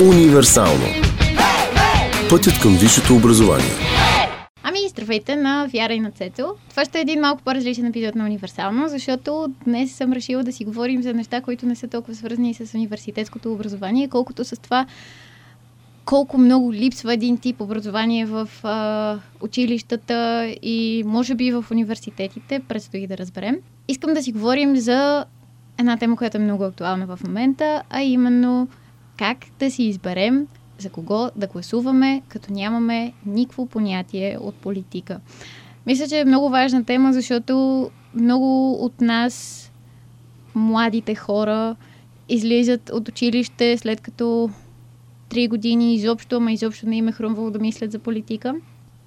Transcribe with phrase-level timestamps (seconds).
[0.00, 0.84] Универсално.
[2.30, 3.70] Пътят към висшето образование.
[4.62, 6.46] Ами, здравейте на Вяра и на Цецо.
[6.70, 10.64] Това ще е един малко по-различен епизод на Универсално, защото днес съм решила да си
[10.64, 14.86] говорим за неща, които не са толкова свързани с университетското образование, колкото с това
[16.04, 23.06] колко много липсва един тип образование в а, училищата и може би в университетите, предстои
[23.06, 23.56] да разберем.
[23.88, 25.24] Искам да си говорим за
[25.78, 28.68] една тема, която е много актуална в момента, а именно
[29.22, 30.46] как да си изберем
[30.78, 35.20] за кого да гласуваме, като нямаме никакво понятие от политика.
[35.86, 39.70] Мисля, че е много важна тема, защото много от нас,
[40.54, 41.76] младите хора,
[42.28, 44.50] излизат от училище след като
[45.28, 48.54] три години изобщо, ама изобщо не им е хрумвало да мислят за политика.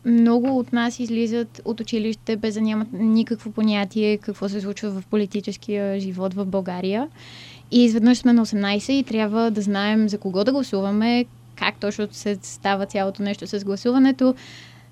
[0.06, 5.08] Много от нас излизат от училище без да нямат никакво понятие какво се случва в
[5.08, 7.08] политическия живот в България.
[7.72, 11.26] И изведнъж сме на 18 и трябва да знаем за кого да гласуваме,
[11.56, 14.36] как точно се става цялото нещо с гласуването.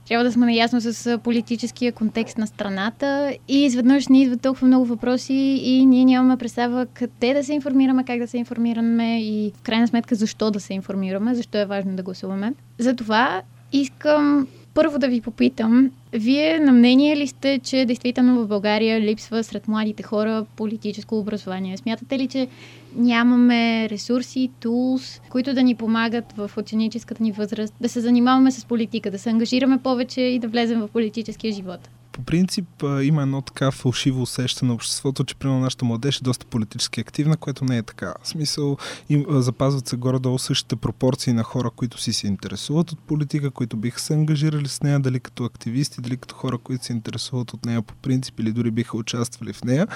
[0.07, 4.85] Трябва да сме наясно с политическия контекст на страната и изведнъж ни идват толкова много
[4.85, 5.33] въпроси
[5.63, 9.87] и ние нямаме представа къде да се информираме, как да се информираме и в крайна
[9.87, 12.53] сметка защо да се информираме, защо е важно да гласуваме.
[12.79, 13.41] Затова
[13.73, 19.43] искам първо да ви попитам, вие на мнение ли сте, че действително в България липсва
[19.43, 21.77] сред младите хора политическо образование?
[21.77, 22.47] Смятате ли, че
[22.95, 28.65] нямаме ресурси, тулс, които да ни помагат в ученическата ни възраст да се занимаваме с
[28.65, 31.89] политика, да се ангажираме повече и да влезем в политическия живот?
[32.13, 32.65] По принцип
[33.03, 37.37] има едно така фалшиво усещане на обществото, че примерно нашата младеж е доста политически активна,
[37.37, 38.13] което не е така.
[38.23, 38.77] В смисъл,
[39.09, 43.77] им, запазват се горе-долу същите пропорции на хора, които си се интересуват от политика, които
[43.77, 47.65] биха се ангажирали с нея, дали като активисти, дали като хора, които се интересуват от
[47.65, 49.87] нея по принцип или дори биха участвали в нея.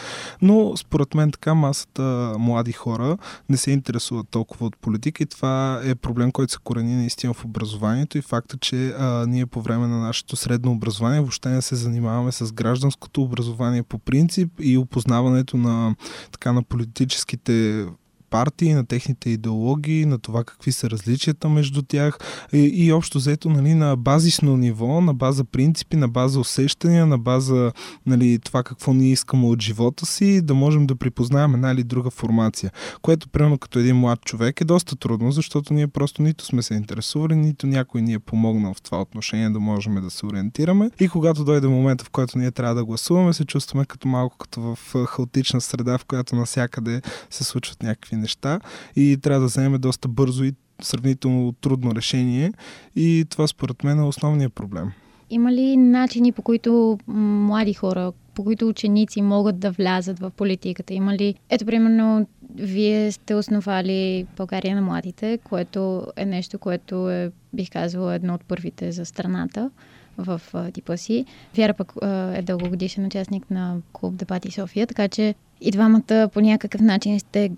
[0.41, 3.17] Но според мен така масата млади хора
[3.49, 7.45] не се интересуват толкова от политика и това е проблем, който се корени наистина в
[7.45, 11.75] образованието и факта, че а, ние по време на нашето средно образование въобще не се
[11.75, 15.95] занимаваме занимаваме с гражданското образование по принцип и опознаването на,
[16.31, 17.85] така, на политическите
[18.29, 22.17] партии, на техните идеологии, на това какви са различията между тях.
[22.53, 27.17] И, и общо взето нали, на базисно ниво, на база принципи, на база усещания, на
[27.17, 27.71] база
[28.05, 32.09] нали, това какво ние искаме от живота си, да можем да припознаем една или друга
[32.09, 32.71] формация,
[33.01, 36.73] което примерно като един млад човек е доста трудно, защото ние просто нито сме се
[36.73, 40.91] интересували, нито някой ни е помогнал в това отношение да можем да се ориентираме.
[40.99, 44.61] И когато дойде момента, в който ние трябва да гласуваме, се чувстваме като малко като
[44.61, 48.59] в хаотична среда, в която насякъде се случват някакви неща
[48.95, 52.53] и трябва да вземем доста бързо и сравнително трудно решение
[52.95, 54.91] и това според мен е основният проблем.
[55.29, 60.93] Има ли начини по които млади хора, по които ученици могат да влязат в политиката?
[60.93, 67.31] Има ли, ето примерно, вие сте основали България на младите, което е нещо, което е,
[67.53, 69.71] бих казала, едно от първите за страната
[70.17, 70.41] в
[70.73, 71.25] типа си.
[71.55, 71.93] Вяра пък
[72.35, 77.51] е дългогодишен участник на клуб Дебати София, така че и двамата по някакъв начин сте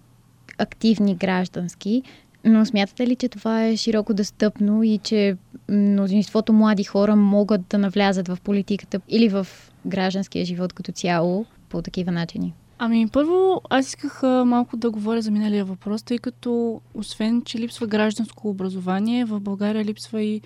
[0.57, 2.03] активни граждански,
[2.45, 5.37] но смятате ли, че това е широко достъпно и че
[5.69, 9.47] мнозинството млади хора могат да навлязат в политиката или в
[9.85, 12.53] гражданския живот като цяло по такива начини?
[12.81, 17.87] Ами, първо, аз исках малко да говоря за миналия въпрос, тъй като, освен, че липсва
[17.87, 20.41] гражданско образование, в България липсва и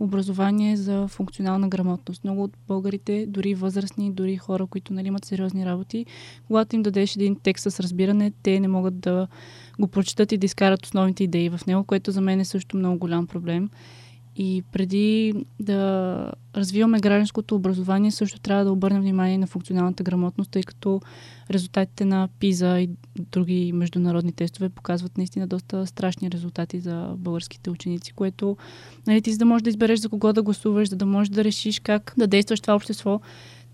[0.00, 2.24] образование за функционална грамотност.
[2.24, 6.06] Много от българите, дори възрастни, дори хора, които нали, имат сериозни работи,
[6.46, 9.28] когато им дадеш един текст с разбиране, те не могат да
[9.78, 12.98] го прочитат и да изкарат основните идеи в него, което за мен е също много
[12.98, 13.70] голям проблем.
[14.40, 20.62] И преди да развиваме гражданското образование, също трябва да обърнем внимание на функционалната грамотност, тъй
[20.62, 21.00] като
[21.50, 28.12] резултатите на ПИЗа и други международни тестове показват наистина доста страшни резултати за българските ученици,
[28.12, 28.56] което
[29.06, 31.44] нали, ти за да можеш да избереш за кого да гласуваш, за да можеш да
[31.44, 33.20] решиш как да действаш това общество,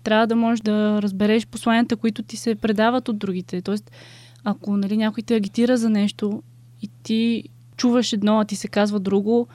[0.03, 3.61] трябва да можеш да разбереш посланията, които ти се предават от другите.
[3.61, 3.91] Тоест,
[4.43, 6.43] ако нали, някой те агитира за нещо
[6.81, 7.43] и ти
[7.77, 9.47] чуваш едно, а ти се казва друго,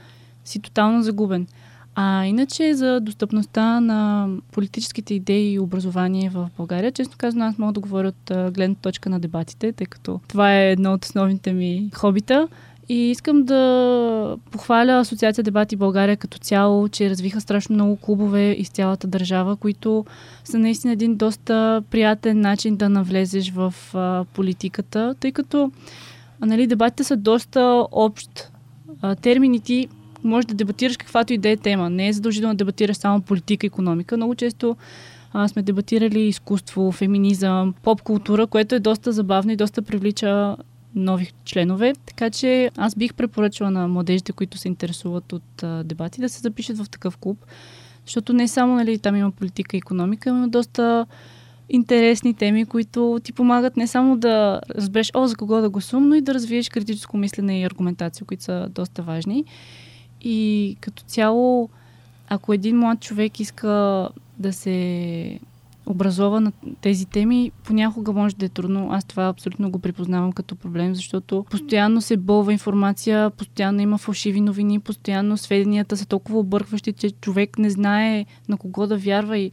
[0.44, 1.46] си тотално загубен.
[1.94, 7.72] А иначе за достъпността на политическите идеи и образование в България, честно казано, аз мога
[7.72, 11.90] да говоря от гледна точка на дебатите, тъй като това е едно от основните ми
[11.94, 12.48] хобита.
[12.88, 18.68] И искам да похваля Асоциация Дебати България като цяло, че развиха страшно много клубове из
[18.68, 20.04] цялата държава, които
[20.44, 25.72] са наистина един доста приятен начин да навлезеш в а, политиката, тъй като
[26.40, 28.50] а, нали, дебатите са доста общ.
[29.02, 29.88] А, термините
[30.24, 31.90] може да дебатираш каквато и да е тема.
[31.90, 34.16] Не е задължително да дебатираш само политика, економика.
[34.16, 34.76] Много често
[35.32, 40.56] а, сме дебатирали изкуство, феминизъм, поп култура, което е доста забавно и доста привлича
[40.94, 41.92] нови членове.
[42.06, 46.40] Така че аз бих препоръчала на младежите, които се интересуват от а, дебати, да се
[46.40, 47.38] запишат в такъв клуб.
[48.06, 51.06] Защото не само нали, там има политика и економика, има доста
[51.68, 56.14] интересни теми, които ти помагат не само да разбереш о, за кого да гласувам, но
[56.14, 59.44] и да развиеш критическо мислене и аргументация, които са доста важни.
[60.22, 61.68] И като цяло,
[62.28, 64.08] ако един млад човек иска
[64.38, 65.38] да се
[65.86, 68.88] образова на тези теми, понякога може да е трудно.
[68.92, 74.40] Аз това абсолютно го припознавам като проблем, защото постоянно се бълва информация, постоянно има фалшиви
[74.40, 79.50] новини, постоянно сведенията са толкова объркващи, че човек не знае на кого да вярва и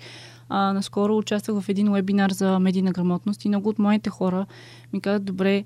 [0.49, 4.45] а, наскоро участвах в един вебинар за медийна грамотност и много от моите хора
[4.93, 5.63] ми казват, добре,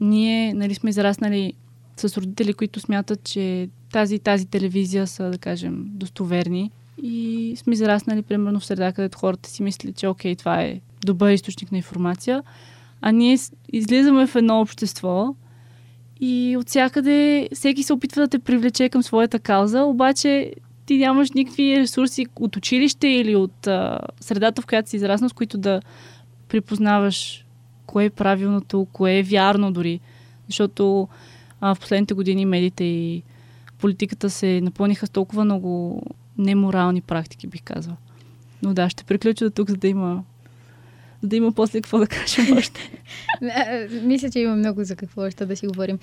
[0.00, 1.52] ние нали, сме израснали
[1.96, 6.70] с родители, които смятат, че тази и тази телевизия са, да кажем, достоверни.
[7.02, 11.32] И сме израснали, примерно, в среда, където хората си мислят, че окей, това е добър
[11.32, 12.42] източник на информация.
[13.00, 13.38] А ние
[13.72, 15.34] излизаме в едно общество
[16.20, 20.52] и от всякъде всеки се опитва да те привлече към своята кауза, обаче
[20.86, 25.32] ти нямаш никакви ресурси от училище или от а, средата, в която си израснал, с
[25.32, 25.80] които да
[26.48, 27.44] припознаваш
[27.86, 30.00] кое е правилното, кое е вярно дори.
[30.46, 31.08] Защото
[31.60, 33.22] а, в последните години медиите и
[33.84, 36.02] политиката се напълниха с толкова много
[36.38, 37.96] неморални практики, бих казала.
[38.62, 40.22] Но да, ще приключа до тук, за да има
[41.22, 42.90] за да има после какво да кажем още.
[44.02, 45.98] Мисля, че има много за какво още да си говорим.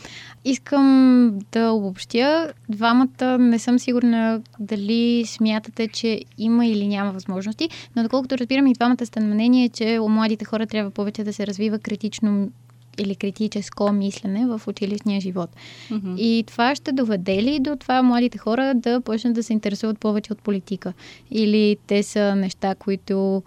[0.46, 2.54] Искам да обобщя.
[2.70, 8.74] Двамата не съм сигурна дали смятате, че има или няма възможности, но доколкото разбирам и
[8.74, 12.52] двамата сте на мнение, че у младите хора трябва повече да се развива критично
[12.98, 15.50] или критическо мислене в училищния живот.
[15.90, 16.18] Mm-hmm.
[16.18, 20.34] И това ще доведе ли до това младите хора да почнат да се интересуват повече
[20.34, 20.94] от политика?
[21.32, 23.44] Или те са неща, които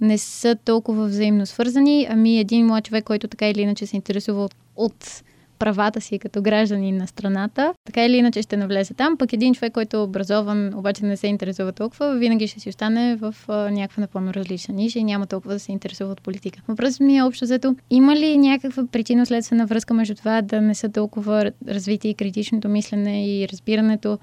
[0.00, 4.44] не са толкова взаимно свързани, ами един млад човек, който така или иначе се интересува
[4.44, 5.22] от, от
[5.58, 9.72] правата си като граждани на страната, така или иначе ще навлезе там, пък един човек,
[9.72, 14.00] който е образован, обаче не се интересува толкова, винаги ще си остане в а, някаква
[14.00, 16.60] напълно различна ниша и няма толкова да се интересува от политика.
[16.68, 20.88] Въпросът ми е общо взето, има ли някаква причинно-следствена връзка между това да не са
[20.88, 24.18] толкова развити и критичното мислене и разбирането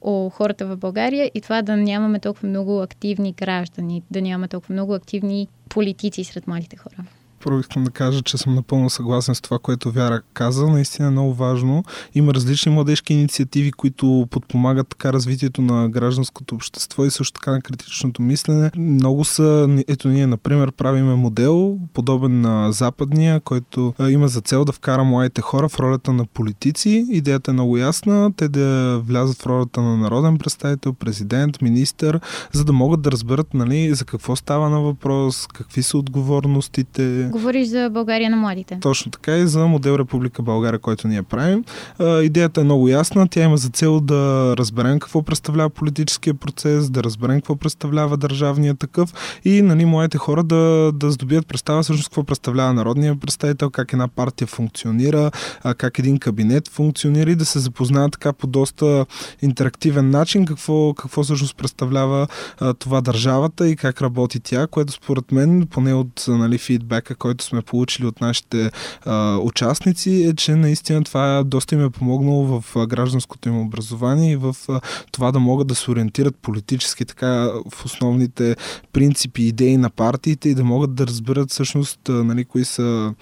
[0.00, 4.72] о хората в България и това да нямаме толкова много активни граждани, да нямаме толкова
[4.72, 7.04] много активни политици сред младите хора
[7.44, 10.66] първо искам да кажа, че съм напълно съгласен с това, което Вяра каза.
[10.66, 11.84] Наистина е много важно.
[12.14, 17.62] Има различни младежки инициативи, които подпомагат така развитието на гражданското общество и също така на
[17.62, 18.70] критичното мислене.
[18.76, 24.72] Много са, ето ние, например, правиме модел, подобен на западния, който има за цел да
[24.72, 27.06] вкара младите хора в ролята на политици.
[27.10, 28.32] Идеята е много ясна.
[28.36, 32.20] Те да влязат в ролята на народен представител, президент, министър,
[32.52, 37.68] за да могат да разберат нали, за какво става на въпрос, какви са отговорностите, Говориш
[37.68, 38.78] за България на младите.
[38.80, 41.64] Точно така и за модел Република България, който ние правим.
[41.98, 43.28] А, идеята е много ясна.
[43.28, 48.74] Тя има за цел да разберем какво представлява политическия процес, да разберем какво представлява държавния
[48.74, 53.92] такъв и нали, младите хора да, да здобият представа всъщност какво представлява народния представител, как
[53.92, 55.30] една партия функционира,
[55.76, 59.06] как един кабинет функционира и да се запознаят така по доста
[59.42, 62.26] интерактивен начин какво, какво всъщност представлява
[62.60, 67.44] а, това държавата и как работи тя, което според мен, поне от нали, фидбека, който
[67.44, 68.70] сме получили от нашите
[69.06, 74.36] а, участници, е, че наистина това доста им е помогнало в гражданското им образование и
[74.36, 74.80] в а,
[75.12, 78.56] това да могат да се ориентират политически така в основните
[78.92, 83.14] принципи, идеи на партиите и да могат да разберат всъщност а, нали, кои са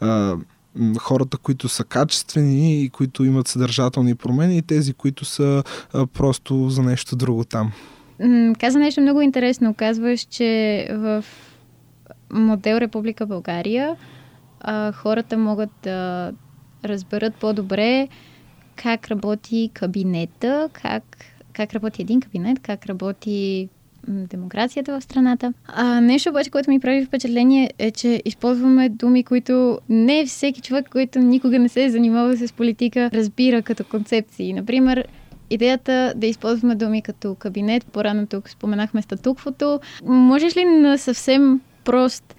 [0.00, 0.36] а,
[0.98, 6.70] хората, които са качествени и които имат съдържателни промени и тези, които са а, просто
[6.70, 7.72] за нещо друго там.
[8.60, 9.74] Каза нещо много интересно.
[9.74, 11.24] Казваш, че в
[12.32, 13.96] модел Република България
[14.60, 16.32] а, хората могат да
[16.84, 18.08] разберат по-добре
[18.76, 21.16] как работи кабинета, как,
[21.52, 23.68] как работи един кабинет, как работи
[24.08, 25.52] демокрацията в страната.
[25.66, 30.88] А, нещо обаче, което ми прави впечатление е, че използваме думи, които не всеки човек,
[30.90, 34.52] който никога не се е занимавал с политика, разбира като концепции.
[34.52, 35.08] Например,
[35.50, 39.80] идеята да използваме думи като кабинет, по-рано тук споменахме статуквото.
[40.04, 42.34] Можеш ли на съвсем просто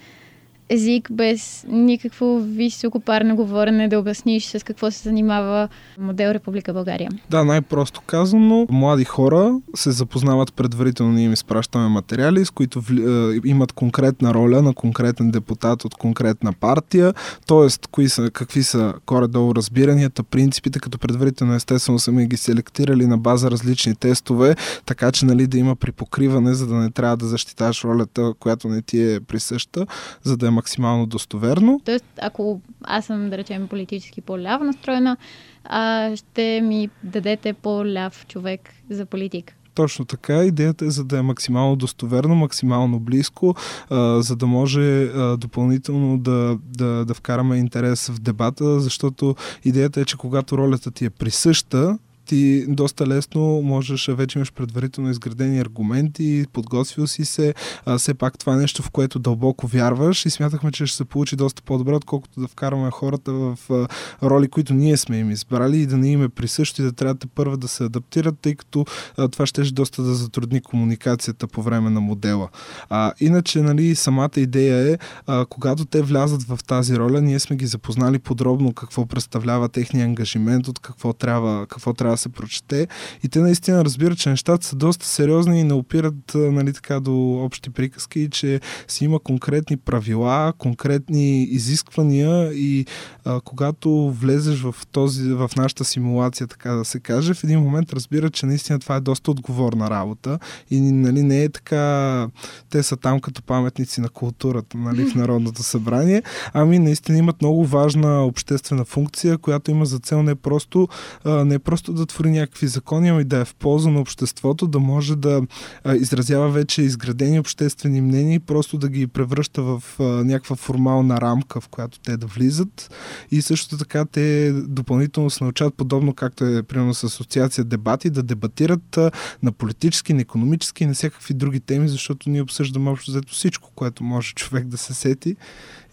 [0.70, 7.10] език, без никакво високопарно говорене, да обясниш с какво се занимава модел Република България.
[7.30, 13.02] Да, най-просто казано, млади хора се запознават предварително, ние им изпращаме материали, с които вли,
[13.02, 17.14] е, имат конкретна роля на конкретен депутат от конкретна партия,
[17.46, 17.88] т.е.
[17.90, 23.50] Кои са, какви са горе-долу разбиранията, принципите, като предварително естествено сме ги селектирали на база
[23.50, 28.32] различни тестове, така че нали, да има припокриване, за да не трябва да защитаваш ролята,
[28.40, 29.86] която не ти е присъща,
[30.22, 31.80] за да е максимално достоверно.
[31.84, 35.16] Тоест, ако аз съм, да речем, политически по-ляво настроена,
[35.64, 39.54] а, ще ми дадете по-ляв човек за политика.
[39.74, 40.44] Точно така.
[40.44, 43.54] Идеята е за да е максимално достоверно, максимално близко,
[43.90, 50.00] а, за да може а, допълнително да, да, да вкараме интерес в дебата, защото идеята
[50.00, 51.98] е, че когато ролята ти е присъща,
[52.30, 57.54] ти доста лесно можеш, вече имаш предварително изградени аргументи, подготвил си се,
[57.86, 61.04] а, все пак това е нещо, в което дълбоко вярваш и смятахме, че ще се
[61.04, 63.88] получи доста по-добре, отколкото да вкараме хората в а,
[64.22, 67.14] роли, които ние сме им избрали и да не им е присъщо и да трябва
[67.14, 68.84] да първа да се адаптират, тъй като
[69.16, 72.48] а, това ще доста да затрудни комуникацията по време на модела.
[72.90, 77.56] А, иначе, нали, самата идея е, а, когато те влязат в тази роля, ние сме
[77.56, 82.88] ги запознали подробно какво представлява техния ангажимент, от какво трябва, какво трябва се прочете.
[83.24, 87.44] И те наистина разбират, че нещата са доста сериозни и не опират нали, така, до
[87.44, 92.86] общи приказки, че си има конкретни правила, конкретни изисквания и
[93.24, 97.92] а, когато влезеш в, този, в нашата симулация, така да се каже, в един момент
[97.92, 100.38] разбират, че наистина това е доста отговорна работа
[100.70, 102.28] и нали, не е така,
[102.70, 106.22] те са там като паметници на културата нали, в Народното събрание,
[106.52, 110.88] ами наистина имат много важна обществена функция, която има за цел не просто,
[111.24, 114.78] а, не просто да твори някакви закони, ами да е в полза на обществото, да
[114.78, 115.42] може да
[115.84, 121.20] а, изразява вече изградени обществени мнения и просто да ги превръща в а, някаква формална
[121.20, 122.94] рамка, в която те да влизат.
[123.30, 128.22] И също така те допълнително се научават, подобно както е примерно с асоциация дебати, да
[128.22, 129.10] дебатират а,
[129.42, 133.70] на политически, на економически и на всякакви други теми, защото ние обсъждаме общо взето всичко,
[133.74, 135.36] което може човек да се сети.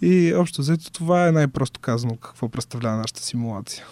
[0.02, 3.86] И общо взето това е най-просто казано какво представлява нашата симулация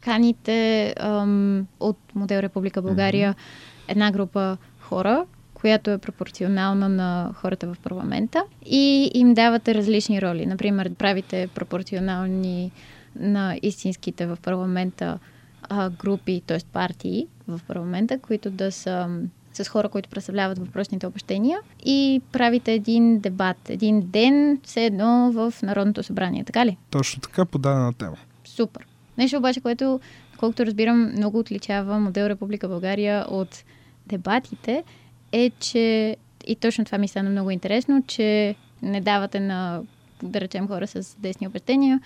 [0.00, 3.90] каните ам, от модел Република България mm-hmm.
[3.90, 10.46] една група хора, която е пропорционална на хората в парламента и им давате различни роли.
[10.46, 12.72] Например, правите пропорционални
[13.16, 15.18] на истинските в парламента
[15.62, 16.58] а, групи, т.е.
[16.72, 19.08] партии в парламента, които да са
[19.52, 25.54] с хора, които представляват въпросните обещения и правите един дебат, един ден, все едно в
[25.62, 26.76] Народното събрание, така ли?
[26.90, 28.16] Точно така, по дадена тема.
[28.44, 28.86] Супер.
[29.18, 30.00] Нещо обаче, което,
[30.38, 33.64] колкото разбирам, много отличава модел Република България от
[34.06, 34.84] дебатите,
[35.32, 39.82] е, че и точно това ми стана много интересно, че не давате на,
[40.22, 42.00] да речем, хора с десни обещения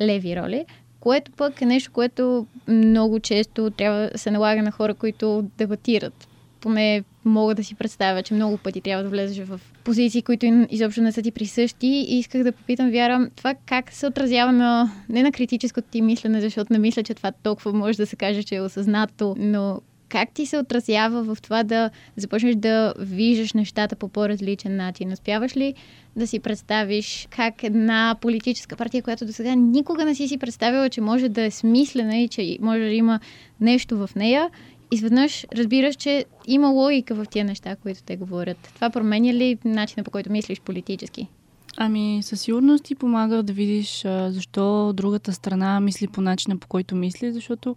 [0.00, 0.64] леви роли,
[1.00, 6.28] което пък е нещо, което много често трябва да се налага на хора, които дебатират.
[6.60, 11.02] Поне мога да си представя, че много пъти трябва да влезеш в позиции, които изобщо
[11.02, 11.86] не са ти присъщи.
[11.86, 16.40] И исках да попитам, Вяра, това как се отразява на, не на критическото ти мислене,
[16.40, 20.30] защото не мисля, че това толкова може да се каже, че е осъзнато, но как
[20.34, 25.12] ти се отразява в това да започнеш да виждаш нещата по по-различен начин?
[25.12, 25.74] Успяваш ли
[26.16, 30.90] да си представиш как една политическа партия, която до сега никога не си си представила,
[30.90, 33.20] че може да е смислена и че може да има
[33.60, 34.50] нещо в нея,
[34.90, 38.70] изведнъж разбираш, че има логика в тия неща, които те говорят.
[38.74, 41.28] Това променя ли начина по който мислиш политически?
[41.76, 46.68] Ами, със сигурност ти помага да видиш а, защо другата страна мисли по начина по
[46.68, 47.76] който мисли, защото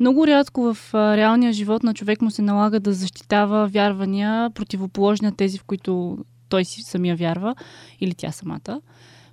[0.00, 5.26] много рядко в а, реалния живот на човек му се налага да защитава вярвания противоположни
[5.26, 6.18] на тези, в които
[6.48, 7.54] той си самия вярва
[8.00, 8.80] или тя самата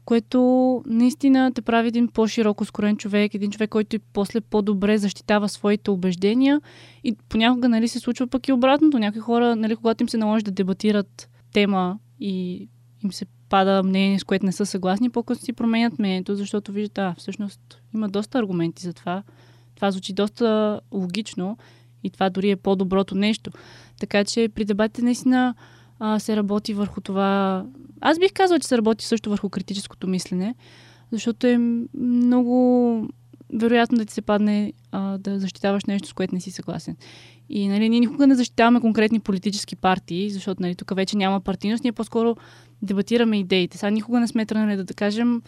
[0.09, 5.47] което наистина те прави един по-широко скорен човек, един човек, който и после по-добре защитава
[5.47, 6.61] своите убеждения
[7.03, 8.99] и понякога нали, се случва пък и обратното.
[8.99, 12.67] Някои хора, нали, когато им се наложи да дебатират тема и
[13.03, 16.97] им се пада мнение, с което не са съгласни, по-късно си променят мнението, защото виждат,
[16.97, 19.23] а, всъщност има доста аргументи за това.
[19.75, 21.57] Това звучи доста логично
[22.03, 23.51] и това дори е по-доброто нещо.
[23.99, 25.55] Така че при дебатите наистина
[25.99, 27.65] а, се работи върху това.
[28.01, 30.55] Аз бих казала, че се работи също върху критическото мислене,
[31.11, 31.57] защото е
[31.93, 33.07] много
[33.53, 36.95] вероятно да ти се падне а, да защитаваш нещо, с което не си съгласен.
[37.49, 41.83] И нали, ние никога не защитаваме конкретни политически партии, защото нали, тук вече няма партийност,
[41.83, 42.35] ние по-скоро
[42.81, 43.77] дебатираме идеите.
[43.77, 45.41] Сега никога не сме тръгнали да, да кажем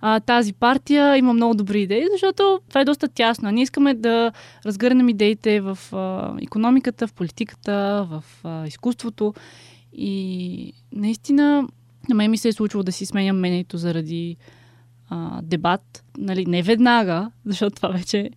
[0.00, 3.50] а, тази партия има много добри идеи, защото това е доста тясно.
[3.50, 4.32] ние искаме да
[4.66, 9.34] разгърнем идеите в а, економиката, в политиката, в а, изкуството.
[9.96, 11.68] И наистина
[12.08, 14.36] на мен ми се е случило да си сменям мнението заради
[15.08, 16.04] а, дебат.
[16.18, 18.30] Нали, не веднага, защото това вече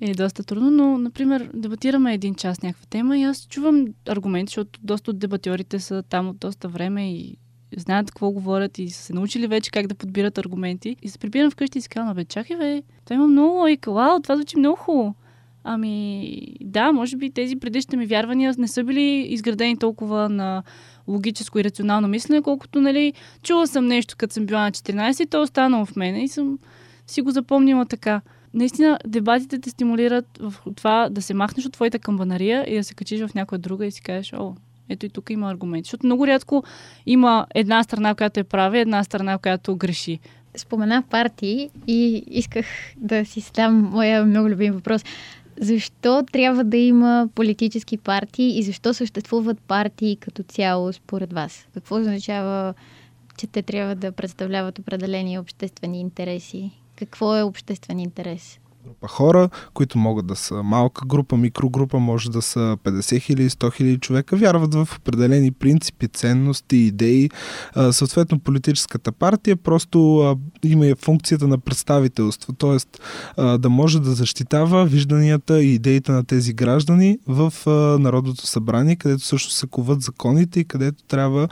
[0.00, 4.80] е доста трудно, но, например, дебатираме един час някаква тема и аз чувам аргументи, защото
[4.82, 7.36] доста от дебатьорите са там от доста време и
[7.76, 10.96] знаят какво говорят и са се научили вече как да подбират аргументи.
[11.02, 14.20] И се прибирам вкъщи и си казвам, бе, чакай, бе, това има много лойка, вау,
[14.20, 15.14] това звучи много хубаво.
[15.64, 20.62] Ами, да, може би тези предишните ми вярвания не са били изградени толкова на
[21.08, 25.26] логическо и рационално мислене, колкото, нали, чула съм нещо, като съм била на 14 и
[25.26, 26.58] то е останало в мене и съм
[27.06, 28.20] си го запомнила така.
[28.54, 32.94] Наистина, дебатите те стимулират в това да се махнеш от твоята камбанария и да се
[32.94, 34.54] качиш в някоя друга и си кажеш, о,
[34.88, 35.86] ето и тук има аргументи.
[35.86, 36.64] Защото много рядко
[37.06, 40.18] има една страна, която е права и една страна, която греши.
[40.56, 45.04] Спомена партии и исках да си задам моя много любим въпрос.
[45.60, 51.66] Защо трябва да има политически партии и защо съществуват партии като цяло според вас?
[51.74, 52.74] Какво означава,
[53.38, 56.70] че те трябва да представляват определени обществени интереси?
[56.96, 58.58] Какво е обществен интерес?
[58.86, 63.74] Група хора, които могат да са малка група, микрогрупа, може да са 50 хиляди, 100
[63.74, 67.30] хиляди човека, вярват в определени принципи, ценности, идеи.
[67.90, 72.78] съответно, политическата партия просто има и функцията на представителство, т.е.
[73.58, 77.52] да може да защитава вижданията и идеите на тези граждани в
[78.00, 81.48] Народното събрание, където също се коват законите и където трябва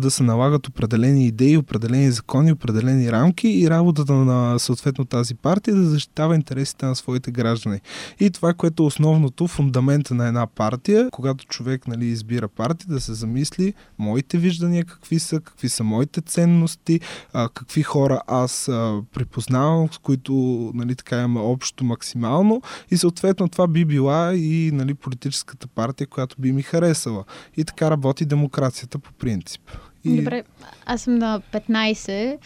[0.00, 5.74] да се налагат определени идеи, определени закони, определени рамки и работата на съответно тази партия
[5.76, 7.80] да защитава интересите интересите на своите граждани.
[8.20, 13.00] И това, което е основното, фундамента на една партия, когато човек нали, избира партия, да
[13.00, 17.00] се замисли моите виждания какви са, какви са моите ценности,
[17.32, 20.32] а, какви хора аз а, припознавам, с които
[20.74, 26.36] нали, така имаме общо максимално и съответно това би била и нали, политическата партия, която
[26.38, 27.24] би ми харесала.
[27.56, 29.60] И така работи демокрацията по принцип.
[30.04, 30.16] И...
[30.16, 30.44] Добре,
[30.86, 32.38] аз съм на 15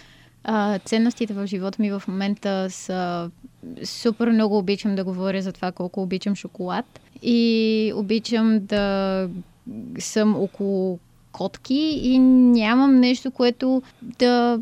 [0.45, 3.31] а, ценностите в живота ми в момента са
[3.85, 9.29] супер много обичам да говоря за това колко обичам шоколад и обичам да
[9.99, 10.99] съм около
[11.33, 13.83] котки и нямам нещо, което
[14.19, 14.61] да...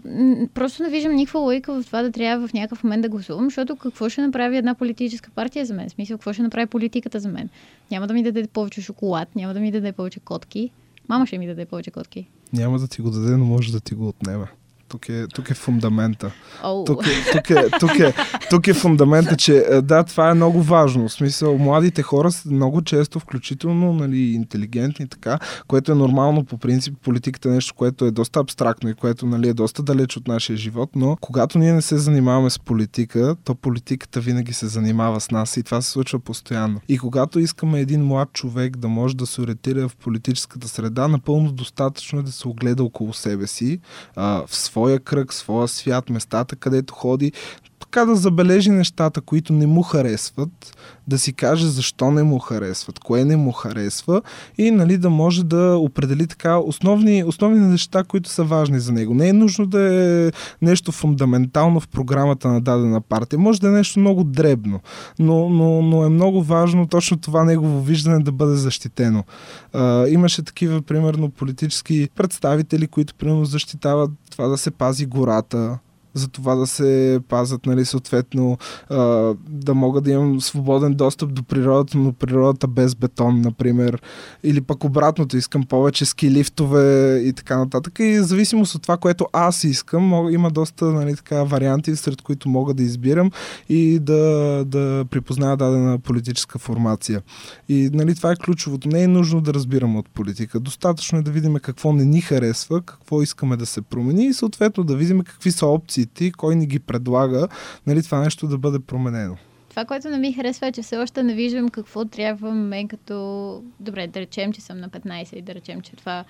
[0.54, 3.76] Просто не виждам никаква логика в това да трябва в някакъв момент да гласувам, защото
[3.76, 5.88] какво ще направи една политическа партия за мен?
[5.88, 7.48] В смисъл, какво ще направи политиката за мен?
[7.90, 10.70] Няма да ми даде повече шоколад, няма да ми даде повече котки.
[11.08, 12.28] Мама ще ми даде повече котки.
[12.52, 14.46] Няма да ти го даде, но може да ти го отнеме.
[14.88, 16.30] Тук е, тук е фундамента.
[16.64, 16.86] Oh.
[16.86, 18.14] Тук, е, тук, е, тук, е,
[18.50, 21.08] тук е фундамента, че е, да, това е много важно.
[21.08, 26.58] В смисъл, младите хора са много често, включително нали, интелигентни, така, което е нормално по
[26.58, 26.94] принцип.
[27.02, 30.56] Политиката е нещо, което е доста абстрактно и което нали, е доста далеч от нашия
[30.56, 35.30] живот, но когато ние не се занимаваме с политика, то политиката винаги се занимава с
[35.30, 36.80] нас и това се случва постоянно.
[36.88, 41.52] И когато искаме един млад човек да може да се ориентира в политическата среда, напълно
[41.52, 43.80] достатъчно е да се огледа около себе си,
[44.16, 47.32] а, в своя кръг, своя свят, местата, където ходи,
[47.80, 50.76] така да забележи нещата, които не му харесват,
[51.08, 54.22] да си каже защо не му харесват, кое не му харесва
[54.58, 59.14] и нали, да може да определи така основни, основни неща, които са важни за него.
[59.14, 60.30] Не е нужно да е
[60.62, 63.38] нещо фундаментално в програмата на дадена партия.
[63.38, 64.80] Може да е нещо много дребно,
[65.18, 69.24] но, но, но е много важно точно това негово виждане да бъде защитено.
[69.72, 75.78] А, имаше такива, примерно, политически представители, които примерно защитават това да се пази гората,
[76.14, 78.58] за това да се пазят, нали, съответно,
[78.90, 84.02] а, да мога да имам свободен достъп до природата, но природата без бетон, например.
[84.44, 87.98] Или пък обратното, искам повече ски лифтове и така нататък.
[87.98, 92.48] И зависимост от това, което аз искам, мога, има доста нали, така, варианти, сред които
[92.48, 93.30] мога да избирам
[93.68, 97.22] и да, да припозная дадена политическа формация.
[97.68, 98.88] И нали, това е ключовото.
[98.88, 100.60] Не е нужно да разбираме от политика.
[100.60, 104.84] Достатъчно е да видим какво не ни харесва, какво искаме да се промени и съответно
[104.84, 107.48] да видим какви са опции опциите, кой ни ги предлага,
[107.86, 109.36] нали, това нещо да бъде променено.
[109.70, 113.62] Това, което не ми харесва е, че все още не виждам какво трябва мен като...
[113.80, 116.24] Добре, да речем, че съм на 15 и да речем, че това,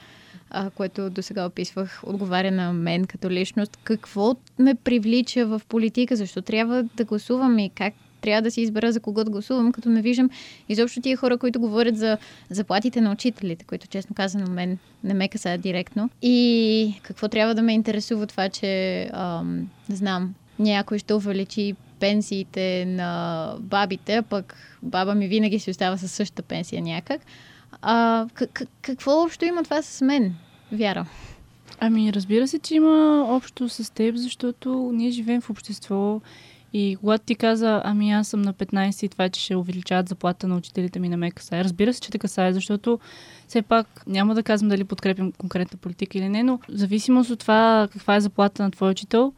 [0.51, 3.79] а, което до сега описвах, отговаря на мен като личност.
[3.85, 6.17] Какво ме привлича в политика?
[6.17, 9.89] Защо трябва да гласувам и как трябва да си избера за кого да гласувам, като
[9.89, 10.31] не виждам
[10.69, 12.19] изобщо тия хора, които говорят за
[12.51, 16.11] заплатите на учителите, които честно казано мен не ме касаят директно.
[16.23, 23.55] И какво трябва да ме интересува това, че ам, знам, някой ще увеличи пенсиите на
[23.61, 27.21] бабите, а пък баба ми винаги си остава със същата пенсия някак.
[27.83, 30.35] А, к- какво общо има това с мен,
[30.73, 31.07] Вяра?
[31.81, 36.21] Ами, разбира се, че има общо с теб, защото ние живеем в общество
[36.73, 40.49] и когато ти каза, ами аз съм на 15 и това, че ще увеличават заплата
[40.49, 41.31] на учителите ми на ме.
[41.53, 42.99] Разбира се, че те касае, защото
[43.49, 47.89] все пак няма да казвам дали подкрепям конкретна политика или не, но зависимост от това
[47.93, 49.33] каква е заплата на твой учител,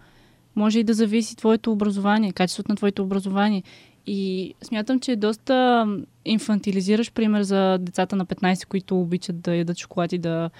[0.56, 3.62] може и да зависи твоето образование, качеството на твоето образование.
[4.06, 5.86] И смятам, че е доста
[6.24, 10.50] инфантилизираш пример за децата на 15, които обичат да ядат шоколад и да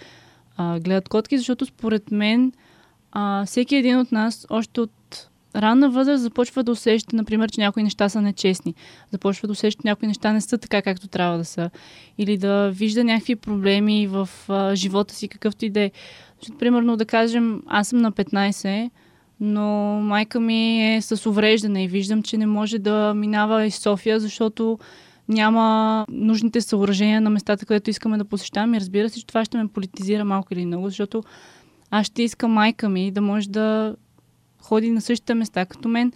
[0.57, 2.53] а, гледат котки, защото според мен
[3.13, 7.83] а, всеки един от нас още от ранна възраст започва да усеща, например, че някои
[7.83, 8.75] неща са нечестни.
[9.13, 11.71] Започва да усеща, че някои неща не са така, както трябва да са.
[12.19, 15.91] Или да вижда някакви проблеми в а, живота си, какъвто и да е.
[16.59, 18.91] Примерно да кажем, аз съм на 15,
[19.41, 19.65] но
[20.03, 24.79] майка ми е с увреждане и виждам, че не може да минава из София, защото
[25.29, 28.81] няма нужните съоръжения на местата, където искаме да посещаваме.
[28.81, 31.23] Разбира се, че това ще ме политизира малко или много, защото
[31.91, 33.97] аз ще искам майка ми да може да
[34.63, 36.13] ходи на същите места като мен.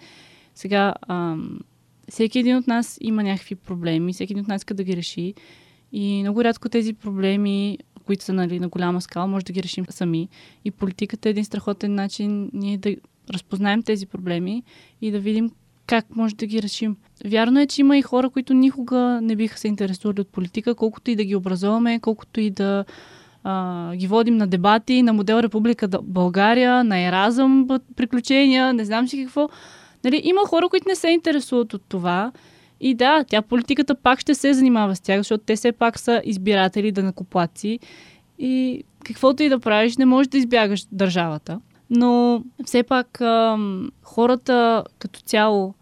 [0.55, 1.59] Сега, ам,
[2.09, 5.33] всеки един от нас има някакви проблеми, всеки един от нас иска да ги реши.
[5.91, 9.85] И много рядко тези проблеми, които са нали, на голяма скала, може да ги решим
[9.89, 10.29] сами.
[10.65, 12.95] И политиката е един страхотен начин ние да
[13.33, 14.63] разпознаем тези проблеми
[15.01, 15.51] и да видим
[15.87, 16.97] как може да ги решим.
[17.25, 21.11] Вярно е, че има и хора, които никога не биха се интересували от политика, колкото
[21.11, 22.85] и да ги образуваме, колкото и да
[23.95, 29.49] ги водим на дебати, на модел Република България, на Еразъм, приключения, не знам си какво.
[30.03, 32.31] Нали, има хора, които не се интересуват от това.
[32.79, 36.21] И да, тя политиката пак ще се занимава с тях, защото те все пак са
[36.25, 37.79] избиратели да накоплаци.
[38.39, 41.59] И каквото и да правиш, не можеш да избягаш държавата.
[41.89, 43.21] Но все пак
[44.03, 45.73] хората като цяло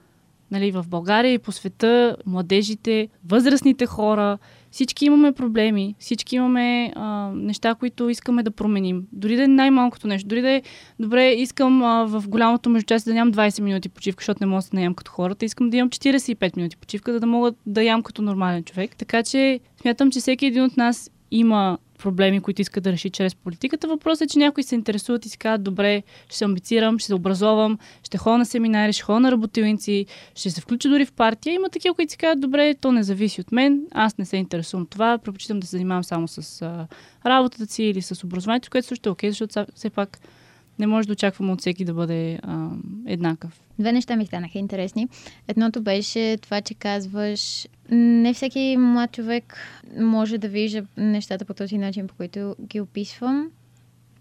[0.52, 4.38] нали, в България и по света, младежите, възрастните хора,
[4.74, 9.04] всички имаме проблеми, всички имаме а, неща, които искаме да променим.
[9.12, 10.62] Дори да е най-малкото нещо, дори да е
[11.00, 14.78] добре, искам а, в голямото междучасие да нямам 20 минути почивка, защото не мога да
[14.78, 18.22] наям като хората, искам да имам 45 минути почивка, за да мога да ям като
[18.22, 18.96] нормален човек.
[18.96, 23.36] Така че смятам, че всеки един от нас има проблеми, които иска да реши чрез
[23.36, 23.88] политиката.
[23.88, 27.16] Въпросът е, че някои се интересуват и си казват, добре, ще се амбицирам, ще се
[27.16, 31.54] образовам, ще ходя на семинари, ще ходя на работилници, ще се включа дори в партия.
[31.54, 34.86] Има такива, които си казват, добре, то не зависи от мен, аз не се интересувам
[34.86, 36.88] това, предпочитам да се занимавам само с а,
[37.26, 40.20] работата си или с образованието, което също е окей, защото все пак
[40.80, 42.70] не може да очакваме от всеки да бъде а,
[43.06, 43.62] еднакъв.
[43.80, 45.08] Две неща ми станаха интересни.
[45.48, 49.58] Едното беше това, че казваш, не всеки млад човек
[50.00, 53.50] може да вижда нещата по този начин, по който ги описвам.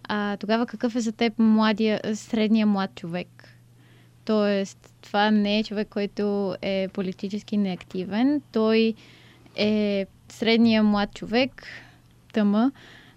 [0.09, 3.29] А тогава какъв е за теб младия, средния млад човек?
[4.25, 8.43] Тоест, това не е човек, който е политически неактивен.
[8.53, 8.95] Той
[9.57, 11.67] е средния млад човек,
[12.33, 12.71] тъма,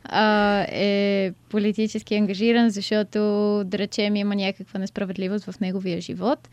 [0.10, 3.20] а, е политически ангажиран, защото,
[3.66, 6.50] да речем, има някаква несправедливост в неговия живот.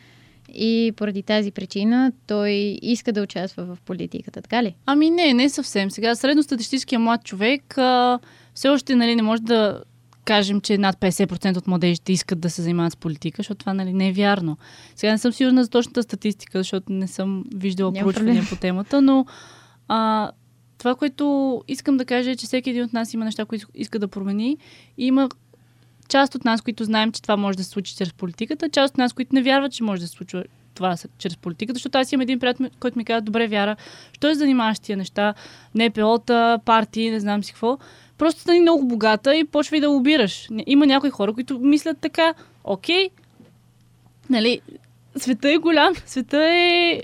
[0.54, 4.74] И поради тази причина той иска да участва в политиката, така ли?
[4.86, 5.90] Ами не, не съвсем.
[5.90, 8.18] Сега средностатистическия млад човек а,
[8.54, 9.82] все още нали, не може да
[10.24, 13.92] кажем, че над 50% от младежите искат да се занимават с политика, защото това нали,
[13.92, 14.56] не е вярно.
[14.96, 19.26] Сега не съм сигурна за точната статистика, защото не съм виждала проучвания по темата, но
[19.88, 20.30] а,
[20.82, 23.98] това, което искам да кажа е, че всеки един от нас има неща, които иска
[23.98, 24.56] да промени.
[24.98, 25.28] И има
[26.08, 28.98] част от нас, които знаем, че това може да се случи чрез политиката, част от
[28.98, 32.20] нас, които не вярват, че може да се случва това чрез политиката, защото аз имам
[32.20, 33.76] един приятел, който ми казва, добре, вяра,
[34.12, 35.34] що е занимаваш тия неща,
[35.74, 37.78] НПО-та, партии, не знам си какво.
[38.18, 40.48] Просто стани много богата и почвай да лобираш.
[40.66, 43.10] Има някои хора, които мислят така, окей,
[44.30, 44.60] нали,
[45.16, 47.02] света е голям, света е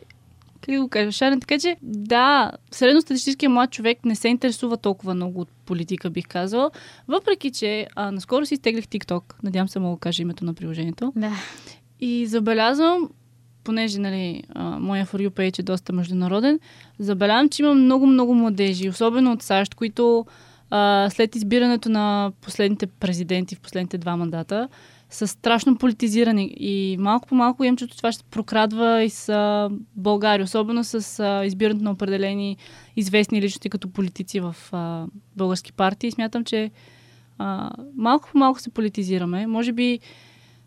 [0.60, 1.40] как да го кажа, шарен.
[1.40, 6.70] Така че, да, средностатистическия млад човек не се интересува толкова много от политика, бих казала.
[7.08, 9.22] Въпреки, че а, наскоро си изтеглих TikTok.
[9.42, 11.12] Надявам се мога да кажа името на приложението.
[11.16, 11.32] Да.
[12.00, 13.08] И забелязвам,
[13.64, 16.60] понеже нали, а, моя For You page е доста международен,
[16.98, 20.26] забелязвам, че има много-много младежи, особено от САЩ, които
[20.70, 24.68] а, след избирането на последните президенти в последните два мандата,
[25.10, 30.44] са страшно политизирани и малко по малко имам чувство, това ще прокрадва и с България,
[30.44, 32.56] особено с избирането на определени
[32.96, 36.10] известни личности като политици в а, български партии.
[36.10, 36.70] Смятам, че
[37.38, 39.46] а, малко по малко се политизираме.
[39.46, 39.98] Може би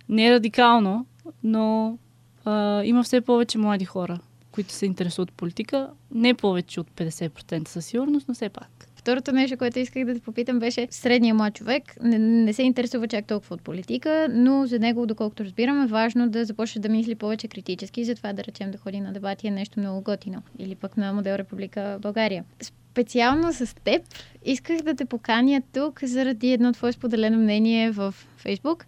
[0.09, 1.05] не е радикално,
[1.43, 1.97] но
[2.45, 4.19] а, има все повече млади хора,
[4.51, 5.89] които се интересуват от политика.
[6.11, 8.90] Не повече от 50% със сигурност, но все пак.
[9.01, 13.07] Второто нещо, което исках да те попитам, беше средния млад човек не, не се интересува
[13.07, 17.15] чак толкова от политика, но за него, доколкото разбирам, е важно да започне да мисли
[17.15, 20.41] повече критически, затова да речем да ходи на дебати е нещо много готино.
[20.59, 22.43] Или пък на модел Република България.
[22.61, 24.01] Специално с теб
[24.45, 28.85] исках да те поканя тук заради едно твое споделено мнение в Фейсбук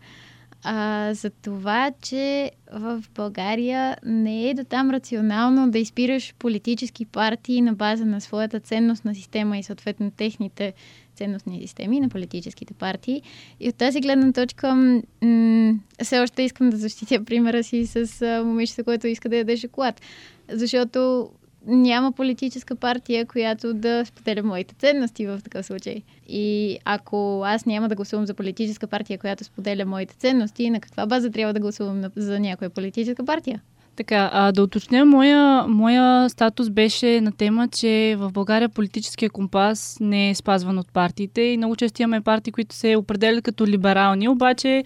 [0.63, 7.61] а, за това, че в България не е до там рационално да изпираш политически партии
[7.61, 10.73] на база на своята ценностна система и съответно техните
[11.15, 13.21] ценностни системи на политическите партии.
[13.59, 18.83] И от тази гледна точка м- все още искам да защитя примера си с момичето,
[18.83, 20.01] което иска да яде шоколад.
[20.49, 21.29] Защото
[21.67, 26.01] няма политическа партия, която да споделя моите ценности в такъв случай.
[26.27, 31.05] И ако аз няма да гласувам за политическа партия, която споделя моите ценности, на каква
[31.05, 33.61] база трябва да гласувам за някоя политическа партия?
[33.95, 39.97] Така, а, да уточня, моя, моя статус беше на тема, че в България политическия компас
[40.01, 44.29] не е спазван от партиите и много често имаме партии, които се определят като либерални,
[44.29, 44.83] обаче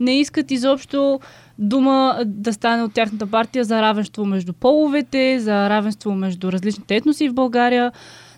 [0.00, 1.20] не искат изобщо
[1.58, 7.28] дума да стане от тяхната партия за равенство между половете, за равенство между различните етноси
[7.28, 7.92] в България.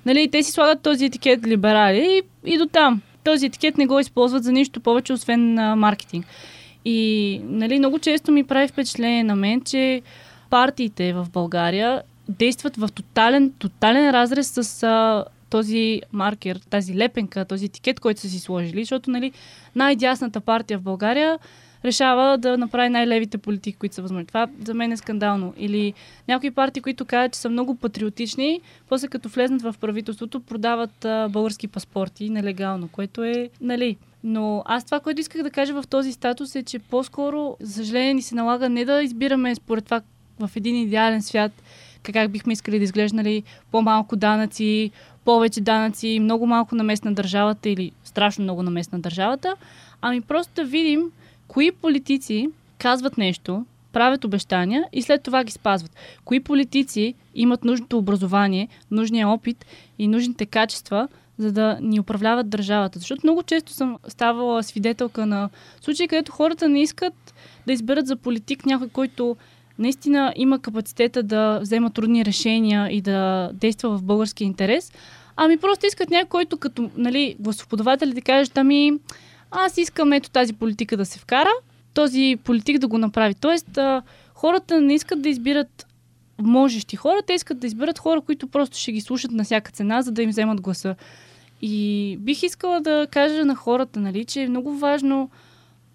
[0.07, 3.01] Нали, те си слагат този етикет либерали и, и до там.
[3.25, 6.27] Този етикет не го използват за нищо повече, освен а, маркетинг.
[6.91, 10.03] И нали, много често ми прави впечатление на мен, че
[10.51, 17.65] партиите в България действат в тотален, тотален разрез с а, този маркер, тази лепенка, този
[17.65, 19.33] етикет, който са си сложили, защото нали,
[19.75, 21.39] най-дясната партия в България
[21.85, 24.27] решава да направи най-левите политики, които са възможни.
[24.27, 25.55] Това за мен е скандално.
[25.57, 25.95] Или
[26.29, 31.29] някои партии, които казват, че са много патриотични, после като влезнат в правителството, продават а,
[31.29, 36.13] български паспорти нелегално, което е, нали, но аз това, което исках да кажа в този
[36.13, 40.01] статус е, че по-скоро, за съжаление, ни се налага не да избираме според това
[40.41, 41.53] в един идеален свят,
[42.03, 44.91] как бихме искали да изглеждали по-малко данъци,
[45.25, 49.55] повече данъци, много малко на местна държавата или страшно много на местна държавата,
[50.03, 51.11] ами просто да видим
[51.49, 55.97] кои политици казват нещо, правят обещания и след това ги спазват.
[56.25, 59.67] Кои политици имат нужното образование, нужния опит
[59.99, 62.99] и нужните качества, за да ни управляват държавата.
[62.99, 67.35] Защото много често съм ставала свидетелка на случаи, където хората не искат
[67.67, 69.37] да изберат за политик някой, който
[69.79, 74.93] наистина има капацитета да взема трудни решения и да действа в български интерес,
[75.37, 77.37] ами просто искат някой, който като нали,
[78.15, 78.93] да кажат, ами
[79.51, 81.51] аз искам ето тази политика да се вкара,
[81.95, 83.35] този политик да го направи.
[83.35, 83.79] Тоест,
[84.35, 85.88] хората не искат да избират
[86.43, 90.03] можещи хора, те искат да изберат хора, които просто ще ги слушат на всяка цена,
[90.03, 90.95] за да им вземат гласа.
[91.63, 95.31] И бих искала да кажа на хората, нали, че е много важно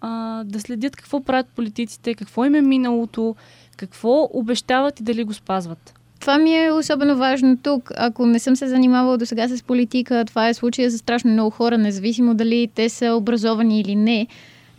[0.00, 3.36] а, да следят какво правят политиците, какво им е миналото,
[3.76, 5.94] какво обещават и дали го спазват.
[6.20, 7.92] Това ми е особено важно тук.
[7.96, 11.50] Ако не съм се занимавала до сега с политика, това е случая за страшно много
[11.50, 14.26] хора, независимо дали те са образовани или не.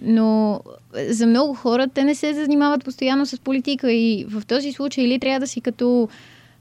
[0.01, 0.61] Но
[1.09, 5.19] за много хора те не се занимават постоянно с политика и в този случай или
[5.19, 6.09] трябва да си като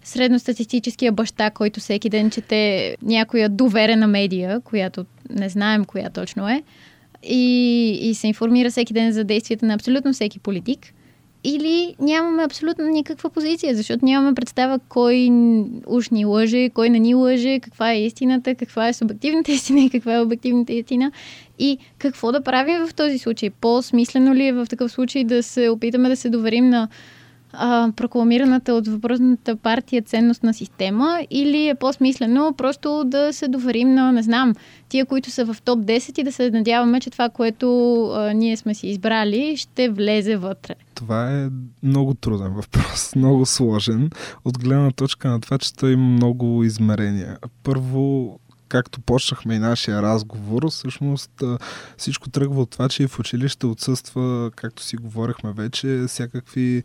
[0.05, 6.63] средностатистическия баща, който всеки ден чете някоя доверена медия, която не знаем коя точно е,
[7.23, 10.93] и, и се информира всеки ден за действията на абсолютно всеки политик–
[11.45, 15.31] или нямаме абсолютно никаква позиция, защото нямаме представа кой
[15.87, 19.91] уж ни лъже, кой не ни лъже, каква е истината, каква е субективната истина и
[19.91, 21.13] каква е обективната истина
[21.59, 23.51] и какво да правим в този случай.
[23.51, 26.89] По-смислено ли е в такъв случай да се опитаме да се доверим на
[27.59, 34.13] а, прокламираната от въпросната партия ценностна система или е по-смислено просто да се доверим на,
[34.13, 34.55] не знам,
[34.89, 38.57] тия, които са в топ 10 и да се надяваме, че това, което а, ние
[38.57, 40.75] сме си избрали, ще влезе вътре.
[40.95, 41.49] Това е
[41.83, 44.11] много труден въпрос, много сложен,
[44.45, 47.39] от гледна точка на това, че той има много измерения.
[47.63, 48.39] Първо,
[48.69, 51.43] както почнахме и нашия разговор, всъщност
[51.97, 56.83] всичко тръгва от това, че в училище отсъства, както си говорихме вече, всякакви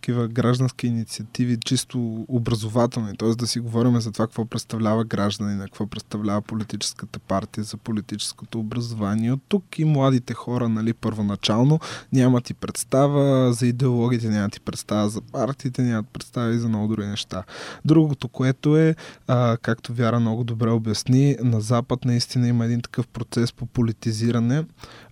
[0.00, 3.28] такива граждански инициативи, чисто образователни, т.е.
[3.28, 9.32] да си говорим за това какво представлява гражданина, какво представлява политическата партия за политическото образование.
[9.32, 11.80] От тук и младите хора, нали, първоначално
[12.12, 16.88] нямат и представа за идеологите, нямат и представа за партиите, нямат представа и за много
[16.88, 17.42] други неща.
[17.84, 18.94] Другото, което е,
[19.26, 24.64] а, както Вяра много добре обясни, на Запад наистина има един такъв процес по политизиране.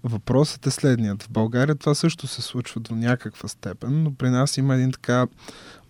[0.05, 1.23] Въпросът е следният.
[1.23, 5.27] В България това също се случва до някаква степен, но при нас има един така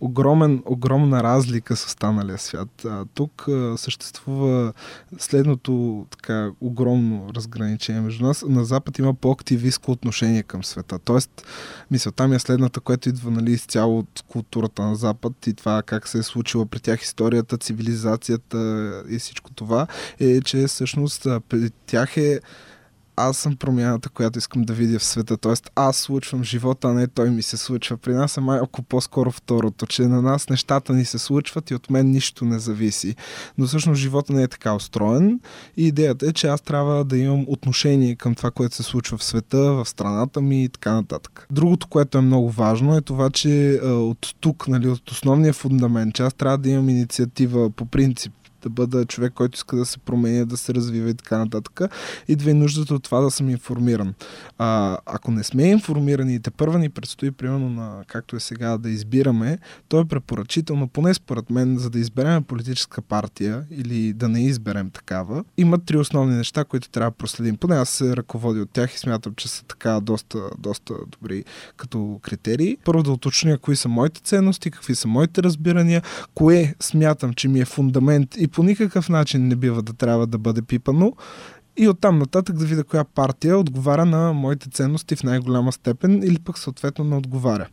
[0.01, 2.85] огромен, огромна разлика с останалия свят.
[2.85, 4.73] А, тук а, съществува
[5.17, 8.45] следното така огромно разграничение между нас.
[8.47, 10.99] На Запад има по-активистко отношение към света.
[10.99, 11.47] Тоест,
[11.91, 16.07] мисълта ми е следната, което идва нали, изцяло от културата на Запад и това как
[16.07, 19.87] се е случила при тях историята, цивилизацията и всичко това,
[20.19, 22.39] е, че всъщност при тях е
[23.17, 25.37] аз съм промяната, която искам да видя в света.
[25.37, 27.97] Тоест, аз случвам живота, а не той ми се случва.
[27.97, 31.89] При нас е малко по-скоро второто, че на нас нещата ни се случват и от
[31.89, 33.15] мен нищо не зависи.
[33.57, 35.39] Но всъщност живота не е така устроен
[35.77, 39.23] и идеята е, че аз трябва да имам отношение към това, което се случва в
[39.23, 41.47] света, в страната ми и така нататък.
[41.51, 46.23] Другото, което е много важно е това, че от тук, нали, от основния фундамент, че
[46.23, 50.45] аз трябва да имам инициатива по принцип да бъда човек, който иска да се променя,
[50.45, 51.81] да се развива и така нататък.
[52.27, 54.13] Идва и нуждата от това да съм информиран.
[54.57, 58.77] А, ако не сме информирани и те първа ни предстои, примерно, на, както е сега,
[58.77, 64.29] да избираме, то е препоръчително, поне според мен, за да изберем политическа партия или да
[64.29, 67.57] не изберем такава, има три основни неща, които трябва да проследим.
[67.57, 71.43] Поне аз се ръководя от тях и смятам, че са така доста, доста добри
[71.77, 72.77] като критерии.
[72.85, 76.01] Първо да уточня кои са моите ценности, какви са моите разбирания,
[76.35, 80.37] кое смятам, че ми е фундамент и по никакъв начин не бива да трябва да
[80.37, 81.13] бъде пипано.
[81.79, 86.39] И оттам нататък да видя коя партия отговаря на моите ценности в най-голяма степен или
[86.39, 87.67] пък съответно не отговаря.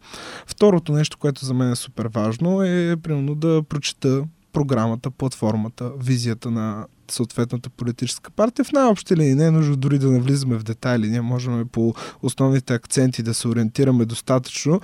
[0.46, 6.50] Второто нещо, което за мен е супер важно е примерно да прочета програмата, платформата, визията
[6.50, 8.64] на съответната политическа партия.
[8.64, 11.10] В най-общи линии не е нужно дори да навлизаме в детайли.
[11.10, 14.80] Ние можем по основните акценти да се ориентираме достатъчно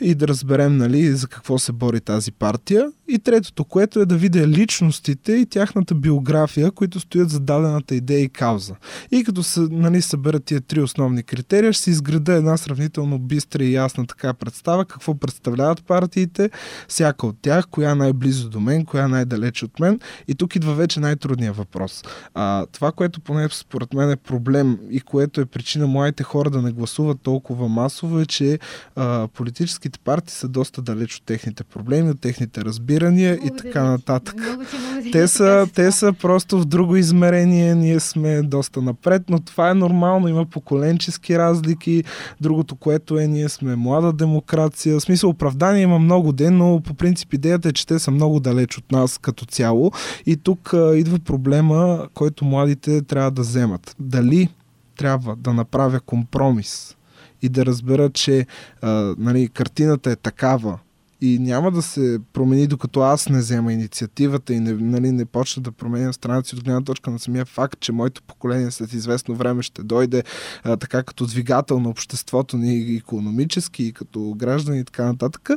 [0.00, 2.92] и да разберем нали, за какво се бори тази партия.
[3.08, 8.20] И третото, което е да видя личностите и тяхната биография, които стоят за дадената идея
[8.20, 8.74] и кауза.
[9.10, 13.64] И като се нали, съберат тия три основни критерия, ще се изграда една сравнително бистра
[13.64, 16.50] и ясна така представа какво представляват партиите,
[16.88, 20.00] всяка от тях, коя е най-близо до мен, коя е най-далеч от мен.
[20.28, 22.04] И тук идва вече най-трудният въпрос.
[22.34, 26.62] А, това, което поне според мен е проблем и което е причина младите хора да
[26.62, 28.58] не гласуват толкова масово е, че
[28.96, 33.84] а, политическите партии са доста далеч от техните проблеми, от техните разбирания Много и така
[33.84, 34.34] нататък.
[34.34, 39.70] Благодаря Те са, те са просто в друго измерение, ние сме доста напред, но това
[39.70, 42.04] е нормално, има поколенчески разлики.
[42.40, 44.96] Другото, което е, ние сме млада демокрация.
[44.96, 48.40] В смисъл, оправдание има много ден, но по принцип идеята е, че те са много
[48.40, 49.92] далеч от нас като цяло.
[50.26, 53.96] И тук а, идва проблема, който младите трябва да вземат.
[53.98, 54.48] Дали
[54.96, 56.96] трябва да направя компромис
[57.42, 58.46] и да разбера, че
[58.82, 60.78] а, нали, картината е такава,
[61.20, 65.62] и няма да се промени, докато аз не взема инициативата и не, нали, не почна
[65.62, 69.34] да променям страната си от гледна точка на самия факт, че моето поколение след известно
[69.34, 70.22] време ще дойде
[70.64, 75.50] а, така като двигател на обществото ни и економически, и като граждани и така нататък.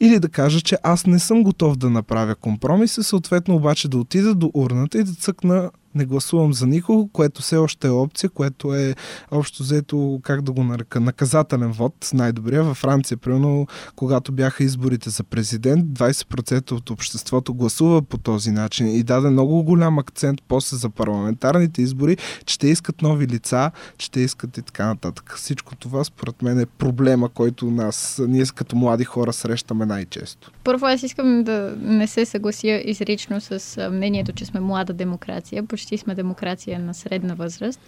[0.00, 3.98] Или да кажа, че аз не съм готов да направя компромис и съответно обаче да
[3.98, 8.30] отида до урната и да цъкна не гласувам за никого, което все още е опция,
[8.30, 8.94] което е
[9.30, 12.62] общо взето, как да го нарека, наказателен вод, най-добрия.
[12.62, 18.86] Във Франция, примерно, когато бяха изборите за президент, 20% от обществото гласува по този начин
[18.96, 24.10] и даде много голям акцент после за парламентарните избори, че те искат нови лица, че
[24.10, 25.34] те искат и така нататък.
[25.36, 30.50] Всичко това, според мен, е проблема, който нас, ние като млади хора срещаме най-често.
[30.64, 35.62] Първо, аз искам да не се съглася изрично с мнението, че сме млада демокрация.
[35.84, 37.80] Сме демокрация на средна възраст.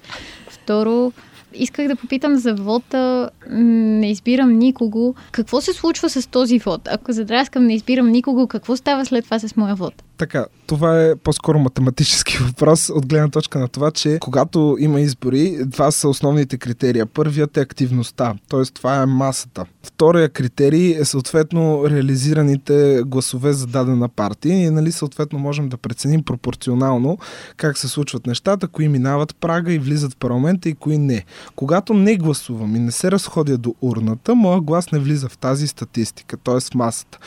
[0.48, 1.12] Второ,
[1.54, 3.30] исках да попитам за вода.
[3.50, 3.60] М,
[4.00, 5.14] Не избирам никого.
[5.32, 6.88] Какво се случва с този вод?
[6.92, 10.02] Ако задраскам не избирам никого, какво става след това с моя вод?
[10.16, 15.56] Така, това е по-скоро математически въпрос от гледна точка на това, че когато има избори,
[15.64, 17.06] два са основните критерия.
[17.06, 18.64] Първият е активността, т.е.
[18.64, 19.66] това е масата.
[19.82, 26.22] Втория критерий е съответно реализираните гласове за дадена партия и нали, съответно можем да преценим
[26.22, 27.18] пропорционално
[27.56, 31.24] как се случват нещата, кои минават прага и влизат в парламента и кои не.
[31.56, 35.66] Когато не гласувам и не се разходя до урната, моя глас не влиза в тази
[35.66, 36.76] статистика, т.е.
[36.76, 37.18] масата.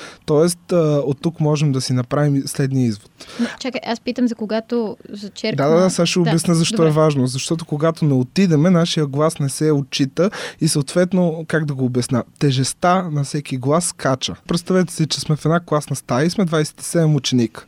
[0.72, 3.12] А, от тук можем да си направим следния извод.
[3.40, 5.68] Но, Чакай, аз питам за когато зачеркна...
[5.68, 6.90] Да, да, да, сега ще Да, обясня защо добре.
[6.90, 7.28] е важно.
[7.28, 12.24] Защото когато не отидеме, нашия глас не се отчита и съответно, как да го обясня,
[12.40, 14.36] тежестта на всеки глас скача.
[14.48, 17.66] Представете си, че сме в една класна стая и сме 27 ученика.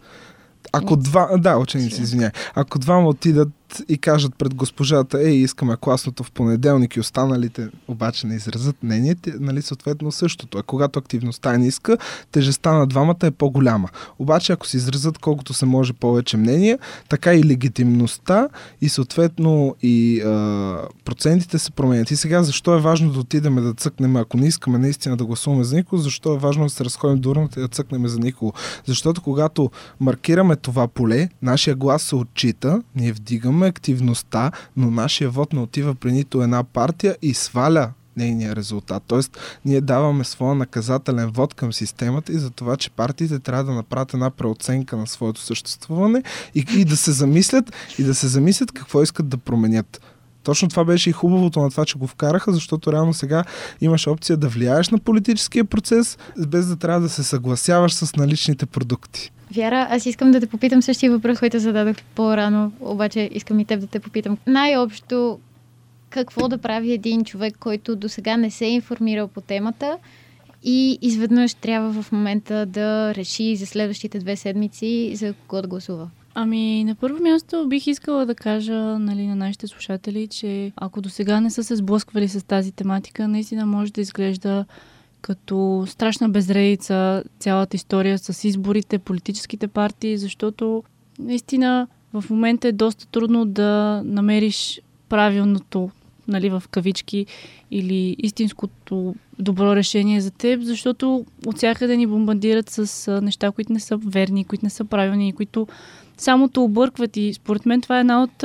[0.73, 1.29] Ако два...
[1.37, 2.29] Да, ученици, извиняй.
[2.55, 3.49] Ако двама отидат
[3.89, 9.15] и кажат пред госпожата, ей, искаме класното в понеделник и останалите обаче не изразят мнение,
[9.15, 10.63] те, нали, съответно същото е.
[10.63, 11.97] Когато активността е ниска,
[12.31, 13.89] тежестта на двамата е по-голяма.
[14.19, 16.79] Обаче, ако се изразят колкото се може повече мнения,
[17.09, 18.49] така и легитимността
[18.81, 22.11] и съответно и а, процентите се променят.
[22.11, 25.63] И сега защо е важно да отидем да цъкнем, ако не искаме наистина да гласуваме
[25.63, 28.53] за никого, защо е важно да се разходим до урната и да цъкнем за никого?
[28.85, 35.53] Защото когато маркираме това поле, нашия глас се отчита, ние вдигаме активността, но нашия вод
[35.53, 39.03] не отива при нито една партия и сваля нейния резултат.
[39.07, 43.71] Тоест, ние даваме своя наказателен вод към системата и за това, че партиите трябва да
[43.71, 46.23] направят една преоценка на своето съществуване
[46.55, 50.01] и, и да се замислят и да се замислят какво искат да променят.
[50.43, 53.43] Точно това беше и хубавото на това, че го вкараха, защото реално сега
[53.81, 58.65] имаш опция да влияеш на политическия процес, без да трябва да се съгласяваш с наличните
[58.65, 59.31] продукти.
[59.55, 63.79] Вяра, аз искам да те попитам същия въпрос, който зададох по-рано, обаче искам и теб
[63.79, 64.37] да те попитам.
[64.47, 65.39] Най-общо,
[66.09, 69.97] какво да прави един човек, който до сега не се е информирал по темата
[70.63, 76.09] и изведнъж трябва в момента да реши за следващите две седмици за кого да гласува?
[76.35, 81.09] Ами, на първо място бих искала да кажа нали, на нашите слушатели, че ако до
[81.09, 84.65] сега не са се сблъсквали с тази тематика, наистина може да изглежда
[85.21, 90.83] като страшна безредица цялата история с изборите, политическите партии, защото
[91.19, 95.89] наистина в момента е доста трудно да намериш правилното,
[96.27, 97.25] нали, в кавички,
[97.71, 103.79] или истинското добро решение за теб, защото от всякъде ни бомбандират с неща, които не
[103.79, 105.67] са верни, които не са правилни и които
[106.21, 107.17] само те объркват.
[107.17, 108.37] И според мен това е една от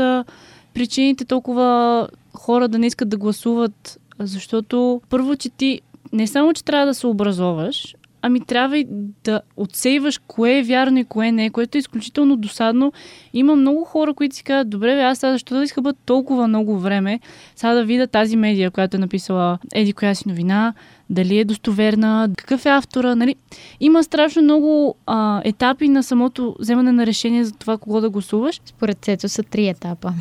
[0.74, 5.80] причините толкова хора да не искат да гласуват, защото първо, че ти
[6.12, 7.96] не само, че трябва да се образоваш,
[8.26, 8.86] ами трябва и
[9.24, 12.92] да отсейваш кое е вярно и кое не което е изключително досадно.
[13.32, 16.78] Има много хора, които си казват, добре, бе, аз сега защо да изхъбат толкова много
[16.78, 17.20] време,
[17.56, 20.74] сега да видя тази медия, която е написала еди коя си новина,
[21.10, 23.36] дали е достоверна, какъв е автора, нали?
[23.80, 28.60] Има страшно много а, етапи на самото вземане на решение за това кого да гласуваш.
[28.64, 30.12] Според Цето са три етапа.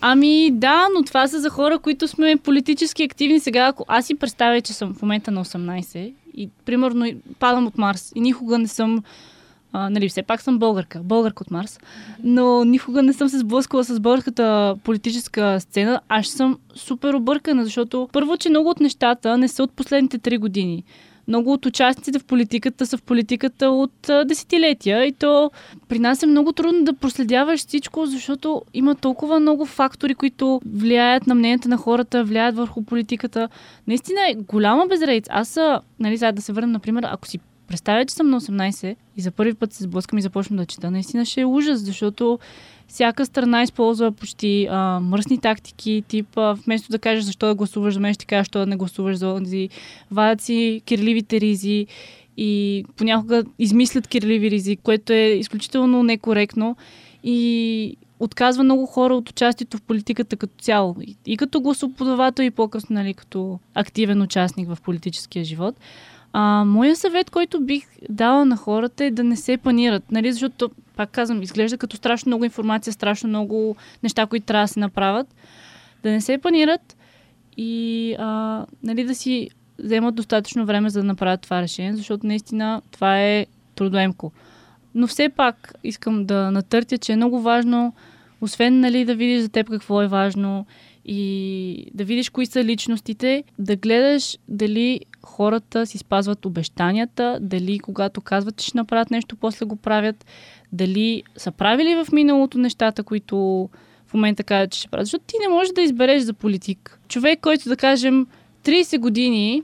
[0.00, 3.40] Ами да, но това са за хора, които сме политически активни.
[3.40, 7.06] Сега, ако аз си представя, че съм в момента на 18 и примерно
[7.38, 9.02] падам от Марс и никога не съм
[9.76, 11.80] а, нали, все пак съм българка, българка от Марс,
[12.22, 16.00] но никога не съм се сблъскала с българската политическа сцена.
[16.08, 20.38] Аз съм супер объркана, защото първо, че много от нещата не са от последните три
[20.38, 20.84] години
[21.28, 25.50] много от участниците в политиката са в политиката от а, десетилетия и то
[25.88, 31.26] при нас е много трудно да проследяваш всичко, защото има толкова много фактори, които влияят
[31.26, 33.48] на мнението на хората, влияят върху политиката.
[33.86, 35.30] Наистина е голяма безредица.
[35.34, 35.58] Аз,
[36.00, 39.30] нали, сега да се върнем, например, ако си представя, че съм на 18 и за
[39.30, 42.38] първи път се сблъскам и започвам да чета, наистина ще е ужас, защото
[42.94, 47.94] всяка страна използва почти а, мръсни тактики, тип а, вместо да кажеш защо да гласуваш
[47.94, 49.68] за мен, ще кажеш защо да не гласуваш за онзи.
[50.10, 51.86] Вадят си кирливите ризи
[52.36, 56.76] и понякога измислят кирливи ризи, което е изключително некоректно
[57.24, 60.96] и отказва много хора от участието в политиката като цяло.
[61.26, 65.74] И, като гласоподавател, и по-късно нали, като активен участник в политическия живот.
[66.36, 70.70] А, моя съвет, който бих дала на хората е да не се панират, нали, защото,
[70.96, 75.34] пак казвам, изглежда като страшно много информация, страшно много неща, които трябва да се направят.
[76.02, 76.96] Да не се панират
[77.56, 82.82] и а, нали, да си вземат достатъчно време за да направят това решение, защото наистина
[82.90, 84.32] това е трудоемко.
[84.94, 87.94] Но все пак искам да натъртя, че е много важно,
[88.40, 90.66] освен нали, да видиш за теб какво е важно
[91.04, 98.20] и да видиш кои са личностите, да гледаш дали хората си спазват обещанията, дали когато
[98.20, 100.26] казват, че ще направят нещо, после го правят,
[100.72, 103.68] дали са правили в миналото нещата, които
[104.06, 105.06] в момента казват, че ще правят.
[105.06, 107.00] Защото ти не можеш да избереш за политик.
[107.08, 108.26] Човек, който да кажем
[108.64, 109.62] 30 години,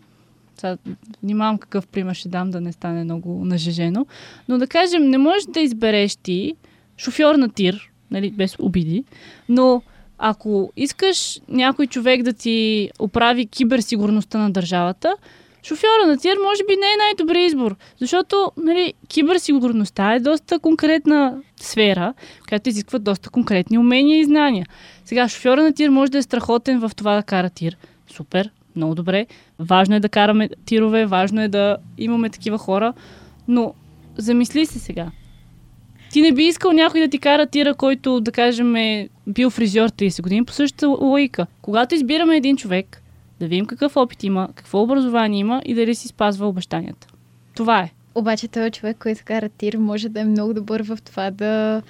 [0.57, 0.77] сега
[1.23, 4.07] внимавам какъв пример ще дам, да не стане много нажежено,
[4.49, 6.55] но да кажем, не можеш да избереш ти
[6.99, 9.05] шофьор на тир, нали, без обиди,
[9.49, 9.83] но
[10.21, 15.15] ако искаш някой човек да ти оправи киберсигурността на държавата,
[15.63, 21.39] шофьора на тир може би не е най-добрият избор, защото нали, киберсигурността е доста конкретна
[21.57, 22.15] сфера,
[22.49, 24.67] която изисква доста конкретни умения и знания.
[25.05, 27.77] Сега, шофьора на тир може да е страхотен в това да кара тир.
[28.13, 29.27] Супер, много добре.
[29.59, 32.93] Важно е да караме тирове, важно е да имаме такива хора,
[33.49, 33.75] но
[34.17, 35.11] замисли се сега.
[36.11, 39.89] Ти не би искал някой да ти кара тира, който, да кажем, е бил фризьор
[39.89, 41.47] 30 години, по същата логика.
[41.63, 43.03] Когато избираме един човек,
[43.41, 47.07] да видим какъв опит има, какво образование има и дали си спазва обещанията.
[47.55, 47.91] Това е.
[48.15, 51.83] Обаче този човек, който кара тир, може да е много добър в това да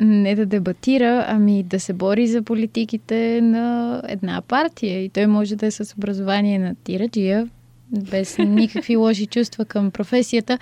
[0.00, 5.04] не да дебатира, ами да се бори за политиките на една партия.
[5.04, 7.48] И той може да е с образование на тираджия,
[7.92, 10.58] без никакви лоши чувства към професията,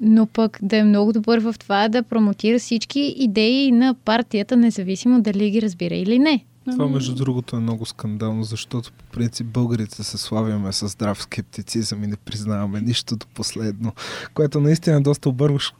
[0.00, 5.22] но пък да е много добър в това да промотира всички идеи на партията, независимо
[5.22, 6.44] дали ги разбира или не.
[6.72, 12.06] Това, между другото, е много скандално, защото принцип българите се славяме с здрав скептицизъм и
[12.06, 13.92] не признаваме нищо до последно,
[14.34, 15.28] което наистина е доста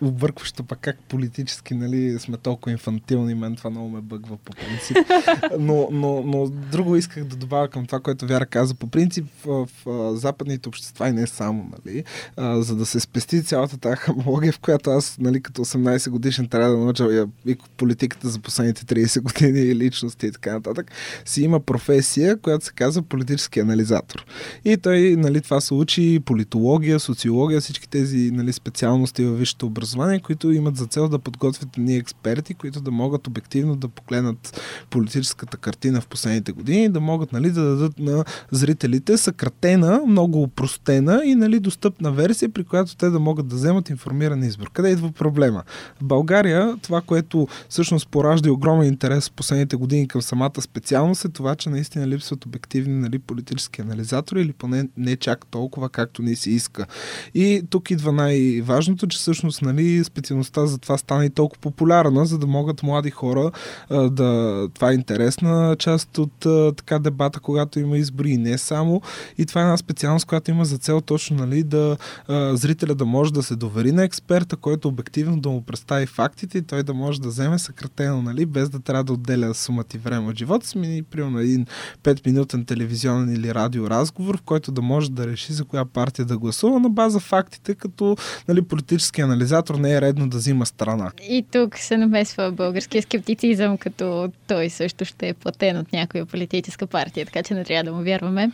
[0.00, 4.96] объркващо, пък как политически нали, сме толкова инфантилни, мен това много ме бъгва по принцип.
[5.58, 8.74] Но, но, но друго исках да добавя към това, което Вяра каза.
[8.74, 12.04] По принцип в, в западните общества и не само, нали,
[12.36, 16.48] а, за да се спести цялата тази хамология, в която аз нали, като 18 годишен
[16.48, 20.90] трябва да науча и политиката за последните 30 години и личности и така нататък,
[21.24, 24.24] си има професия, която се казва политически анализатор.
[24.64, 30.20] И той, нали, това се учи политология, социология, всички тези нали, специалности във висшето образование,
[30.20, 34.60] които имат за цел да подготвят ни експерти, които да могат обективно да погледнат
[34.90, 41.22] политическата картина в последните години, да могат нали, да дадат на зрителите съкратена, много упростена
[41.24, 44.70] и нали, достъпна версия, при която те да могат да вземат информиран избор.
[44.72, 45.62] Къде идва проблема?
[46.00, 51.28] В България това, което всъщност поражда огромен интерес в последните години към самата специалност е
[51.28, 56.36] това, че наистина липсват обективни нали, политически анализатори или поне не чак толкова, както ни
[56.36, 56.86] се иска.
[57.34, 62.38] И тук идва най-важното, че всъщност нали, специалността за това стана и толкова популярна, за
[62.38, 63.50] да могат млади хора
[63.90, 64.68] а, да...
[64.74, 69.02] Това е интересна част от а, така дебата, когато има избори и не само.
[69.38, 71.96] И това е една специалност, която има за цел точно нали, да
[72.28, 76.58] а, зрителя да може да се довери на експерта, който обективно да му представи фактите
[76.58, 80.28] и той да може да вземе съкратено, нали, без да трябва да отделя сумати време
[80.28, 81.66] от живота си, примерно един
[82.02, 86.38] 5-минутен телевизионен или радио разговор, в който да може да реши за коя партия да
[86.38, 88.16] гласува на база фактите, като
[88.48, 91.10] нали, политически анализатор не е редно да взима страна.
[91.28, 96.86] И тук се намесва българския скептицизъм, като той също ще е платен от някоя политическа
[96.86, 98.50] партия, така че не трябва да му вярваме.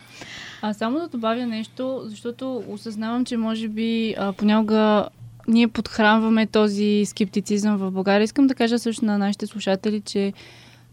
[0.61, 5.07] А само да добавя нещо, защото осъзнавам, че може би а, понякога
[5.47, 8.25] ние подхранваме този скептицизъм в България.
[8.25, 10.33] Искам да кажа също на нашите слушатели, че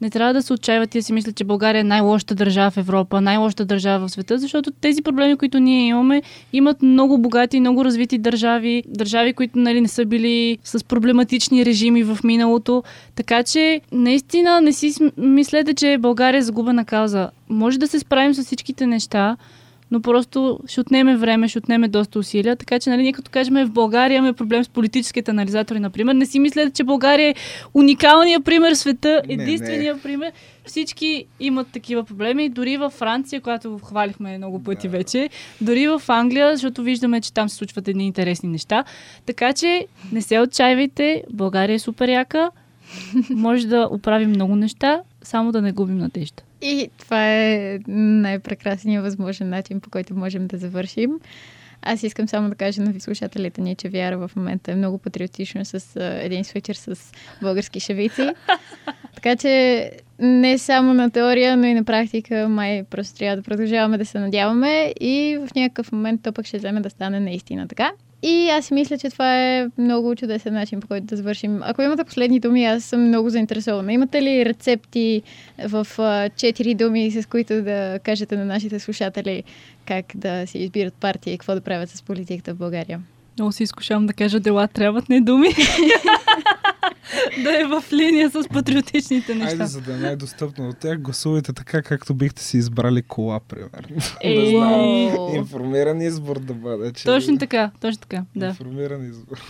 [0.05, 2.77] не трябва да се отчаиват и да си мислят, че България е най-лошата държава в
[2.77, 7.85] Европа, най-лошата държава в света, защото тези проблеми, които ние имаме, имат много богати, много
[7.85, 12.83] развити държави, държави, които нали, не са били с проблематични режими в миналото.
[13.15, 17.31] Така че, наистина, не си мислете, че България е загубена кауза.
[17.49, 19.37] Може да се справим с всичките неща,
[19.95, 22.57] но просто ще отнеме време, ще отнеме доста усилия.
[22.57, 26.27] Така че, нали, ние като кажем в България имаме проблем с политическите анализатори, например, не
[26.27, 27.35] си мислете, че България е
[27.75, 30.33] уникалният пример в света, единствения пример.
[30.65, 32.49] Всички имат такива проблеми.
[32.49, 34.99] Дори във Франция, която го хвалихме много пъти да.
[34.99, 35.31] вече,
[35.61, 38.85] дори в Англия, защото виждаме, че там се случват едни интересни неща.
[39.27, 42.51] Така че не се отчаивайте, България е супер яка,
[43.31, 46.43] може да оправим много неща, само да не губим надежда.
[46.65, 51.11] И това е най-прекрасният възможен начин, по който можем да завършим.
[51.83, 55.65] Аз искам само да кажа на слушателите ни, че Вяра в момента е много патриотична
[55.65, 57.13] с един свечер с
[57.43, 58.29] български шавици.
[59.15, 63.99] така че не само на теория, но и на практика май просто трябва да продължаваме
[63.99, 67.93] да се надяваме и в някакъв момент то пък ще вземе да стане наистина така.
[68.27, 71.61] И аз мисля, че това е много чудесен начин, по който да завършим.
[71.63, 73.93] Ако имате последни думи, аз съм много заинтересована.
[73.93, 75.23] Имате ли рецепти
[75.69, 75.87] в
[76.37, 79.43] четири думи, с които да кажете на нашите слушатели
[79.87, 83.01] как да си избират партия и какво да правят с политиката в България?
[83.39, 85.49] Много се изкушавам да кажа дела трябват не думи.
[87.43, 89.51] да е в линия с патриотичните неща.
[89.51, 93.97] Айде, за да е най-достъпно от тях, гласувайте така, както бихте си избрали кола, примерно.
[94.21, 95.35] Е, да знам.
[95.35, 96.93] Информиран избор да бъде.
[96.93, 97.05] Че...
[97.05, 98.47] Точно така, точно така, да.
[98.47, 99.41] Информиран избор.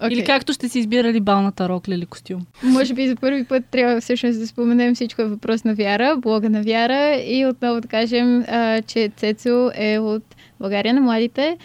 [0.00, 0.12] Okay.
[0.12, 2.46] Или както ще си избирали балната рокля или костюм.
[2.62, 6.50] Може би за първи път трябва всъщност да споменем всичко е въпрос на вяра, блога
[6.50, 10.22] на вяра и отново да кажем, а, че Цецо е от
[10.60, 11.58] България на младите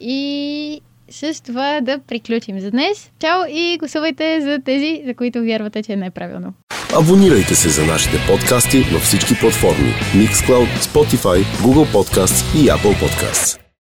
[0.00, 0.80] и
[1.10, 3.10] с това да приключим за днес.
[3.20, 6.52] Чао и гласувайте за тези, за които вярвате, че е най-правилно.
[6.98, 13.63] Абонирайте се за нашите подкасти на всички платформи Mixcloud, Spotify, Google Podcasts и Apple Podcasts.